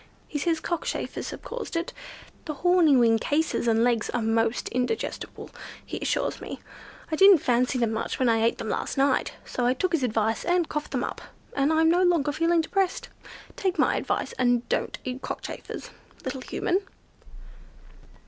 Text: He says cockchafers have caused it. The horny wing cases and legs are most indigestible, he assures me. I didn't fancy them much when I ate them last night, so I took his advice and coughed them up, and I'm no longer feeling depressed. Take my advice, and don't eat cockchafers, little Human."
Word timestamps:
He 0.27 0.39
says 0.39 0.59
cockchafers 0.59 1.29
have 1.29 1.43
caused 1.43 1.75
it. 1.75 1.93
The 2.45 2.55
horny 2.55 2.95
wing 2.95 3.19
cases 3.19 3.67
and 3.67 3.83
legs 3.83 4.09
are 4.09 4.21
most 4.23 4.67
indigestible, 4.69 5.51
he 5.85 5.99
assures 6.01 6.41
me. 6.41 6.59
I 7.11 7.15
didn't 7.15 7.37
fancy 7.37 7.77
them 7.77 7.91
much 7.93 8.17
when 8.17 8.27
I 8.27 8.41
ate 8.41 8.57
them 8.57 8.69
last 8.69 8.97
night, 8.97 9.33
so 9.45 9.63
I 9.67 9.75
took 9.75 9.91
his 9.91 10.01
advice 10.01 10.43
and 10.43 10.67
coughed 10.67 10.89
them 10.91 11.03
up, 11.03 11.21
and 11.55 11.71
I'm 11.71 11.89
no 11.91 12.01
longer 12.01 12.31
feeling 12.31 12.61
depressed. 12.61 13.09
Take 13.55 13.77
my 13.77 13.95
advice, 13.95 14.33
and 14.39 14.67
don't 14.69 14.97
eat 15.03 15.21
cockchafers, 15.21 15.91
little 16.25 16.41
Human." 16.41 16.79